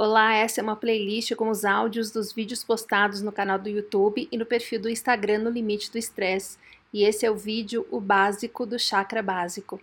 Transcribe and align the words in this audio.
Olá, 0.00 0.32
essa 0.32 0.60
é 0.60 0.62
uma 0.62 0.76
playlist 0.76 1.34
com 1.34 1.48
os 1.48 1.64
áudios 1.64 2.12
dos 2.12 2.32
vídeos 2.32 2.62
postados 2.62 3.20
no 3.20 3.32
canal 3.32 3.58
do 3.58 3.68
YouTube 3.68 4.28
e 4.30 4.38
no 4.38 4.46
perfil 4.46 4.80
do 4.80 4.88
Instagram 4.88 5.38
no 5.38 5.50
Limite 5.50 5.90
do 5.90 5.98
Estresse. 5.98 6.56
E 6.94 7.02
esse 7.02 7.26
é 7.26 7.30
o 7.32 7.34
vídeo 7.34 7.84
O 7.90 8.00
Básico 8.00 8.64
do 8.64 8.78
Chakra 8.78 9.20
Básico. 9.24 9.80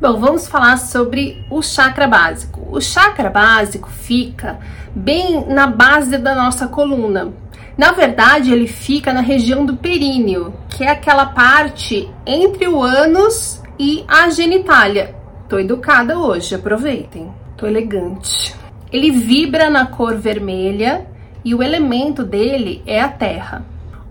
Bom, 0.00 0.20
vamos 0.20 0.46
falar 0.46 0.76
sobre 0.76 1.44
o 1.50 1.60
chakra 1.62 2.06
básico. 2.06 2.64
O 2.70 2.80
chakra 2.80 3.28
básico 3.28 3.90
fica 3.90 4.60
bem 4.94 5.44
na 5.48 5.66
base 5.66 6.16
da 6.16 6.32
nossa 6.32 6.68
coluna. 6.68 7.34
Na 7.76 7.90
verdade, 7.90 8.52
ele 8.52 8.68
fica 8.68 9.12
na 9.12 9.20
região 9.20 9.66
do 9.66 9.76
períneo, 9.76 10.54
que 10.70 10.84
é 10.84 10.90
aquela 10.90 11.26
parte 11.26 12.08
entre 12.24 12.68
o 12.68 12.80
ânus 12.80 13.60
e 13.80 14.04
a 14.06 14.30
genitália. 14.30 15.12
Tô 15.48 15.58
educada 15.58 16.16
hoje, 16.20 16.54
aproveitem. 16.54 17.42
Tô 17.56 17.66
elegante. 17.66 18.54
Ele 18.92 19.10
vibra 19.10 19.70
na 19.70 19.86
cor 19.86 20.16
vermelha 20.16 21.06
e 21.44 21.54
o 21.54 21.62
elemento 21.62 22.24
dele 22.24 22.82
é 22.86 23.00
a 23.00 23.08
terra. 23.08 23.64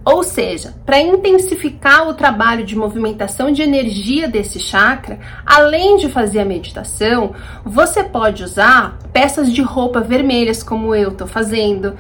Ou 0.06 0.22
seja, 0.22 0.74
para 0.86 1.00
intensificar 1.00 2.10
o 2.10 2.14
trabalho 2.14 2.66
de 2.66 2.76
movimentação 2.76 3.52
de 3.52 3.62
energia 3.62 4.28
desse 4.28 4.60
chakra, 4.60 5.20
além 5.46 5.96
de 5.96 6.10
fazer 6.10 6.40
a 6.40 6.46
meditação, 6.46 7.34
você 7.64 8.04
pode 8.04 8.44
usar 8.44 8.98
peças 9.14 9.52
de 9.52 9.62
roupa 9.62 10.02
vermelhas, 10.02 10.62
como 10.62 10.94
eu 10.94 11.12
tô 11.12 11.26
fazendo. 11.26 11.96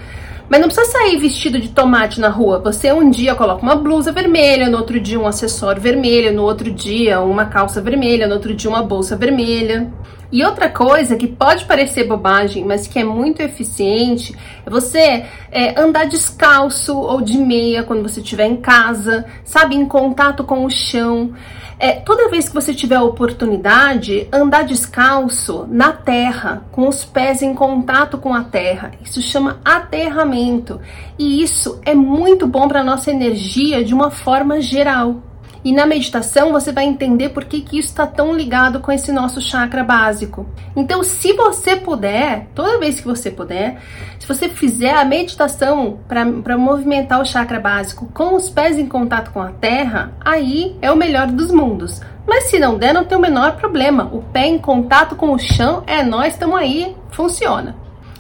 Mas 0.53 0.61
não 0.61 0.67
precisa 0.67 0.91
sair 0.91 1.17
vestido 1.17 1.59
de 1.59 1.69
tomate 1.69 2.21
na 2.21 2.29
rua. 2.29 2.59
Você 2.59 2.93
um 2.93 3.09
dia 3.09 3.33
coloca 3.33 3.63
uma 3.63 3.75
blusa 3.75 4.11
vermelha, 4.11 4.69
no 4.69 4.77
outro 4.77 4.99
dia 4.99 5.19
um 5.19 5.25
acessório 5.25 5.81
vermelho, 5.81 6.31
no 6.31 6.43
outro 6.43 6.69
dia 6.69 7.19
uma 7.21 7.47
calça 7.47 7.81
vermelha, 7.81 8.27
no 8.27 8.35
outro 8.35 8.53
dia 8.53 8.69
uma 8.69 8.83
bolsa 8.83 9.15
vermelha. 9.15 9.91
E 10.31 10.43
outra 10.43 10.69
coisa 10.69 11.15
que 11.15 11.25
pode 11.25 11.65
parecer 11.65 12.03
bobagem, 12.03 12.63
mas 12.65 12.85
que 12.85 12.99
é 12.99 13.03
muito 13.03 13.41
eficiente, 13.41 14.37
é 14.63 14.69
você 14.69 15.25
é, 15.51 15.79
andar 15.81 16.05
descalço 16.05 16.95
ou 16.95 17.19
de 17.19 17.39
meia 17.39 17.81
quando 17.81 18.03
você 18.03 18.19
estiver 18.19 18.45
em 18.45 18.57
casa, 18.57 19.25
sabe, 19.43 19.75
em 19.75 19.87
contato 19.87 20.43
com 20.43 20.65
o 20.65 20.69
chão. 20.69 21.33
É, 21.79 21.93
toda 21.93 22.29
vez 22.29 22.47
que 22.47 22.55
você 22.55 22.73
tiver 22.73 22.95
a 22.95 23.03
oportunidade, 23.03 24.27
andar 24.31 24.63
descalço 24.63 25.65
na 25.69 25.91
terra, 25.91 26.63
com 26.71 26.87
os 26.87 27.03
pés 27.03 27.41
em 27.41 27.53
contato 27.53 28.17
com 28.17 28.33
a 28.33 28.43
terra. 28.43 28.91
Isso 29.03 29.21
chama 29.21 29.59
aterramento. 29.63 30.79
E 31.17 31.41
isso 31.41 31.79
é 31.83 31.93
muito 31.93 32.47
bom 32.47 32.67
para 32.67 32.83
nossa 32.83 33.11
energia 33.11 33.83
de 33.83 33.93
uma 33.93 34.11
forma 34.11 34.61
geral. 34.61 35.21
E 35.63 35.71
na 35.71 35.85
meditação 35.85 36.51
você 36.51 36.71
vai 36.71 36.83
entender 36.83 37.29
por 37.29 37.45
que, 37.45 37.61
que 37.61 37.79
isso 37.79 37.89
está 37.89 38.05
tão 38.05 38.35
ligado 38.35 38.81
com 38.81 38.91
esse 38.91 39.11
nosso 39.13 39.39
chakra 39.39 39.83
básico. 39.83 40.45
Então, 40.75 41.03
se 41.03 41.31
você 41.33 41.75
puder, 41.75 42.47
toda 42.53 42.79
vez 42.79 42.99
que 42.99 43.07
você 43.07 43.31
puder, 43.31 43.79
se 44.19 44.27
você 44.27 44.49
fizer 44.49 44.93
a 44.93 45.05
meditação 45.05 45.99
para 46.07 46.57
movimentar 46.57 47.21
o 47.21 47.25
chakra 47.25 47.59
básico 47.59 48.07
com 48.13 48.35
os 48.35 48.49
pés 48.49 48.77
em 48.77 48.87
contato 48.87 49.31
com 49.31 49.41
a 49.41 49.51
terra, 49.51 50.11
aí 50.19 50.77
é 50.81 50.91
o 50.91 50.97
melhor 50.97 51.27
dos 51.27 51.49
mundos. 51.49 52.01
Mas 52.27 52.45
se 52.45 52.59
não 52.59 52.77
der, 52.77 52.93
não 52.93 53.05
tem 53.05 53.17
o 53.17 53.21
menor 53.21 53.55
problema. 53.55 54.09
O 54.11 54.21
pé 54.21 54.47
em 54.47 54.57
contato 54.57 55.15
com 55.15 55.31
o 55.31 55.39
chão 55.39 55.83
é 55.87 56.03
nós, 56.03 56.33
estamos 56.33 56.57
aí, 56.57 56.95
funciona. 57.11 57.75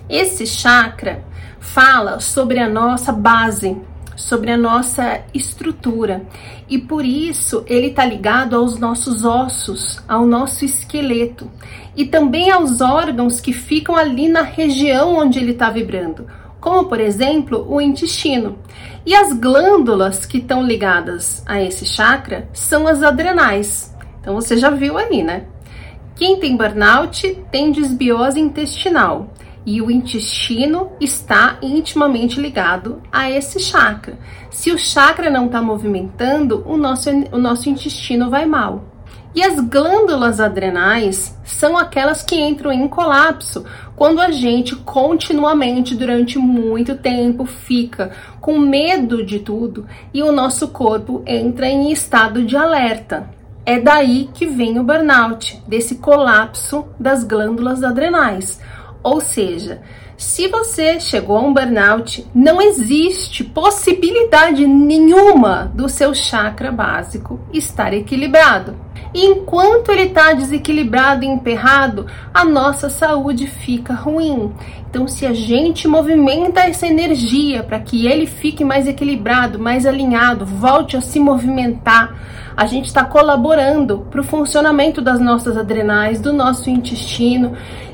Esse 0.09 0.45
chakra 0.45 1.23
fala 1.59 2.19
sobre 2.19 2.59
a 2.59 2.67
nossa 2.69 3.11
base, 3.11 3.77
sobre 4.15 4.51
a 4.51 4.57
nossa 4.57 5.21
estrutura. 5.33 6.25
E 6.69 6.77
por 6.77 7.05
isso 7.05 7.63
ele 7.67 7.87
está 7.87 8.05
ligado 8.05 8.55
aos 8.55 8.79
nossos 8.79 9.25
ossos, 9.25 10.01
ao 10.07 10.25
nosso 10.25 10.65
esqueleto 10.65 11.49
e 11.95 12.05
também 12.05 12.49
aos 12.51 12.81
órgãos 12.81 13.39
que 13.39 13.53
ficam 13.53 13.95
ali 13.95 14.27
na 14.27 14.41
região 14.41 15.15
onde 15.15 15.39
ele 15.39 15.51
está 15.51 15.69
vibrando, 15.69 16.27
como 16.59 16.85
por 16.85 16.99
exemplo 16.99 17.65
o 17.69 17.79
intestino. 17.81 18.57
E 19.05 19.13
as 19.13 19.33
glândulas 19.33 20.25
que 20.25 20.37
estão 20.37 20.63
ligadas 20.63 21.43
a 21.45 21.61
esse 21.61 21.85
chakra 21.85 22.47
são 22.53 22.87
as 22.87 23.03
adrenais. 23.03 23.93
Então 24.21 24.35
você 24.35 24.55
já 24.57 24.69
viu 24.69 24.97
aí, 24.97 25.21
né? 25.21 25.45
Quem 26.15 26.39
tem 26.39 26.55
burnout 26.55 27.37
tem 27.51 27.71
desbiose 27.71 28.39
intestinal 28.39 29.33
e 29.65 29.81
o 29.81 29.89
intestino 29.89 30.91
está 30.99 31.57
intimamente 31.61 32.39
ligado 32.39 33.01
a 33.11 33.29
esse 33.29 33.59
chakra. 33.59 34.17
Se 34.49 34.71
o 34.71 34.77
chakra 34.77 35.29
não 35.29 35.45
está 35.45 35.61
movimentando, 35.61 36.63
o 36.65 36.77
nosso, 36.77 37.09
o 37.31 37.37
nosso 37.37 37.69
intestino 37.69 38.29
vai 38.29 38.45
mal. 38.45 38.85
E 39.35 39.41
as 39.41 39.59
glândulas 39.59 40.39
adrenais 40.39 41.35
são 41.43 41.75
aquelas 41.75 42.21
que 42.21 42.39
entram 42.39 42.71
em 42.71 42.87
colapso 42.87 43.65
quando 43.95 44.19
a 44.19 44.31
gente 44.31 44.75
continuamente, 44.75 45.95
durante 45.95 46.37
muito 46.37 46.95
tempo, 46.95 47.45
fica 47.45 48.11
com 48.39 48.59
medo 48.59 49.25
de 49.25 49.39
tudo 49.39 49.87
e 50.13 50.21
o 50.21 50.31
nosso 50.31 50.67
corpo 50.67 51.23
entra 51.25 51.67
em 51.67 51.91
estado 51.91 52.43
de 52.43 52.55
alerta. 52.55 53.29
É 53.65 53.79
daí 53.79 54.29
que 54.33 54.45
vem 54.45 54.77
o 54.77 54.83
burnout, 54.83 55.63
desse 55.67 55.95
colapso 55.95 56.85
das 56.99 57.23
glândulas 57.23 57.81
adrenais. 57.81 58.59
Ou 59.03 59.19
seja, 59.19 59.81
se 60.15 60.47
você 60.47 60.99
chegou 60.99 61.35
a 61.35 61.41
um 61.41 61.53
burnout, 61.53 62.25
não 62.33 62.61
existe 62.61 63.43
possibilidade 63.43 64.65
nenhuma 64.65 65.71
do 65.73 65.89
seu 65.89 66.15
chakra 66.15 66.71
básico 66.71 67.39
estar 67.51 67.93
equilibrado. 67.93 68.75
E 69.13 69.25
enquanto 69.25 69.91
ele 69.91 70.03
está 70.03 70.33
desequilibrado 70.33 71.23
e 71.23 71.27
emperrado, 71.27 72.07
a 72.33 72.45
nossa 72.45 72.89
saúde 72.89 73.45
fica 73.47 73.93
ruim. 73.93 74.51
Então, 74.89 75.07
se 75.07 75.25
a 75.25 75.33
gente 75.33 75.87
movimenta 75.87 76.61
essa 76.61 76.87
energia 76.87 77.61
para 77.61 77.79
que 77.79 78.07
ele 78.07 78.25
fique 78.25 78.63
mais 78.63 78.87
equilibrado, 78.87 79.59
mais 79.59 79.85
alinhado, 79.85 80.45
volte 80.45 80.95
a 80.95 81.01
se 81.01 81.19
movimentar, 81.19 82.15
a 82.55 82.65
gente 82.65 82.85
está 82.85 83.03
colaborando 83.03 84.07
para 84.09 84.21
o 84.21 84.23
funcionamento 84.23 85.01
das 85.01 85.19
nossas 85.19 85.57
adrenais, 85.57 86.21
do 86.21 86.31
nosso 86.31 86.69
intestino 86.69 87.53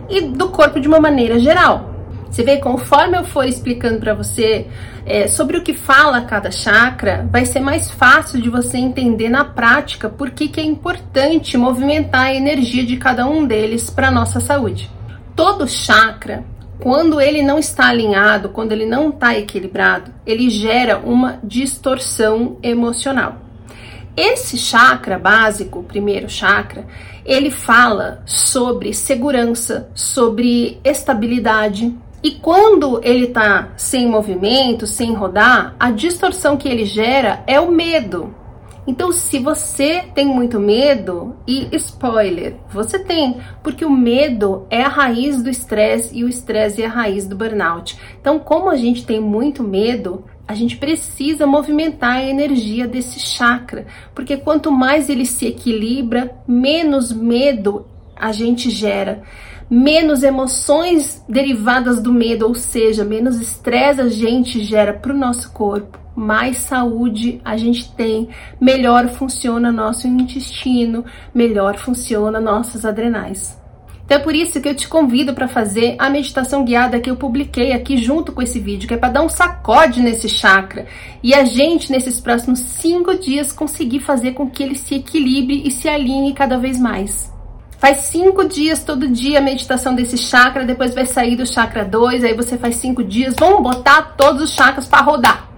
e 0.10 0.22
do 0.22 0.50
corpo 0.50 0.80
de 0.80 0.88
uma 0.88 1.00
maneira 1.00 1.40
geral. 1.40 1.90
Você 2.30 2.44
vê, 2.44 2.58
conforme 2.58 3.18
eu 3.18 3.24
for 3.24 3.44
explicando 3.46 4.00
para 4.00 4.14
você 4.14 4.68
é, 5.06 5.28
sobre 5.28 5.58
o 5.58 5.64
que 5.64 5.74
fala 5.74 6.22
cada 6.22 6.52
chakra, 6.52 7.28
vai 7.32 7.44
ser 7.46 7.60
mais 7.60 7.90
fácil 7.90 8.40
de 8.40 8.50
você 8.50 8.78
entender 8.78 9.30
na 9.30 9.44
prática 9.44 10.08
por 10.08 10.30
que, 10.30 10.48
que 10.48 10.60
é 10.60 10.64
importante 10.64 11.58
movimentar 11.58 12.28
a 12.28 12.36
energia 12.36 12.86
de 12.86 12.98
cada 12.98 13.26
um 13.26 13.46
deles 13.46 13.90
para 13.90 14.12
nossa 14.12 14.40
saúde. 14.40 14.92
Todo 15.36 15.68
chakra, 15.68 16.44
quando 16.80 17.20
ele 17.20 17.42
não 17.42 17.58
está 17.58 17.88
alinhado, 17.90 18.50
quando 18.50 18.74
ele 18.74 18.86
não 18.86 19.10
está 19.10 19.38
equilibrado, 19.38 20.14
ele 20.26 20.50
gera 20.50 21.00
uma 21.00 21.40
distorção 21.44 22.58
emocional. 22.62 23.49
Esse 24.20 24.58
chakra 24.58 25.18
básico, 25.18 25.80
o 25.80 25.84
primeiro 25.84 26.28
chakra, 26.28 26.86
ele 27.24 27.50
fala 27.50 28.22
sobre 28.26 28.94
segurança, 28.94 29.90
sobre 29.96 30.78
estabilidade. 30.84 31.96
E 32.22 32.32
quando 32.32 33.00
ele 33.02 33.28
está 33.28 33.70
sem 33.78 34.06
movimento, 34.10 34.86
sem 34.86 35.14
rodar, 35.14 35.74
a 35.80 35.90
distorção 35.90 36.58
que 36.58 36.68
ele 36.68 36.84
gera 36.84 37.42
é 37.48 37.62
o 37.62 37.72
medo. 37.72 38.36
Então, 38.86 39.10
se 39.14 39.40
você 39.40 40.04
tem 40.14 40.26
muito 40.26 40.60
medo, 40.60 41.38
e 41.48 41.70
spoiler, 41.78 42.56
você 42.70 43.00
tem, 43.00 43.38
porque 43.64 43.86
o 43.86 43.90
medo 43.90 44.66
é 44.70 44.82
a 44.82 44.90
raiz 44.90 45.42
do 45.42 45.50
estresse 45.50 46.18
e 46.18 46.26
o 46.26 46.28
estresse 46.28 46.82
é 46.82 46.88
a 46.88 46.90
raiz 46.90 47.26
do 47.26 47.38
burnout. 47.38 47.98
Então, 48.20 48.38
como 48.38 48.70
a 48.70 48.76
gente 48.76 49.06
tem 49.06 49.22
muito 49.22 49.64
medo, 49.64 50.26
a 50.50 50.56
gente 50.56 50.78
precisa 50.78 51.46
movimentar 51.46 52.16
a 52.16 52.26
energia 52.26 52.88
desse 52.88 53.20
chakra, 53.20 53.86
porque 54.16 54.36
quanto 54.36 54.72
mais 54.72 55.08
ele 55.08 55.24
se 55.24 55.46
equilibra, 55.46 56.36
menos 56.48 57.14
medo 57.14 57.86
a 58.16 58.32
gente 58.32 58.68
gera, 58.72 59.22
menos 59.70 60.24
emoções 60.24 61.24
derivadas 61.30 62.02
do 62.02 62.12
medo, 62.12 62.48
ou 62.48 62.56
seja, 62.56 63.06
menos 63.06 63.40
estresse 63.40 64.02
a 64.02 64.10
gente 64.10 64.64
gera 64.64 64.92
para 64.92 65.14
o 65.14 65.18
nosso 65.18 65.52
corpo, 65.54 66.00
mais 66.16 66.58
saúde 66.58 67.40
a 67.46 67.56
gente 67.56 67.94
tem, 67.94 68.28
melhor 68.60 69.08
funciona 69.08 69.72
nosso 69.72 70.08
intestino, 70.08 71.06
melhor 71.32 71.78
funciona 71.78 72.40
nossas 72.40 72.86
adrenais. 72.86 73.56
Então 74.10 74.18
é 74.18 74.24
por 74.24 74.34
isso 74.34 74.60
que 74.60 74.68
eu 74.68 74.74
te 74.74 74.88
convido 74.88 75.36
para 75.36 75.48
fazer 75.48 75.96
a 76.00 76.10
meditação 76.10 76.66
guiada 76.66 77.00
que 77.00 77.12
eu 77.12 77.16
publiquei 77.16 77.74
aqui 77.74 77.96
junto 77.96 78.32
com 78.32 78.42
esse 78.42 78.60
vídeo, 78.60 78.88
que 78.88 78.96
é 78.96 78.98
para 78.98 79.10
dar 79.10 79.22
um 79.22 79.30
sacode 79.30 80.02
nesse 80.02 80.28
chakra 80.28 80.88
e 81.22 81.32
a 81.32 81.46
gente, 81.46 81.92
nesses 81.92 82.20
próximos 82.20 82.58
cinco 82.58 83.16
dias, 83.20 83.54
conseguir 83.54 84.00
fazer 84.00 84.32
com 84.32 84.50
que 84.50 84.64
ele 84.64 84.74
se 84.74 84.96
equilibre 84.96 85.62
e 85.64 85.70
se 85.70 85.88
alinhe 85.88 86.34
cada 86.34 86.58
vez 86.58 86.80
mais. 86.80 87.32
Faz 87.78 87.98
cinco 88.06 88.46
dias 88.46 88.84
todo 88.84 89.08
dia 89.08 89.38
a 89.38 89.44
meditação 89.44 89.94
desse 89.94 90.18
chakra, 90.18 90.66
depois 90.66 90.96
vai 90.96 91.06
sair 91.06 91.36
do 91.36 91.46
chakra 91.46 91.86
2, 91.86 92.24
aí 92.24 92.34
você 92.34 92.58
faz 92.58 92.78
cinco 92.78 93.04
dias. 93.04 93.36
Vamos 93.38 93.62
botar 93.62 94.16
todos 94.18 94.42
os 94.42 94.56
chakras 94.56 94.88
para 94.88 95.04
rodar. 95.04 95.49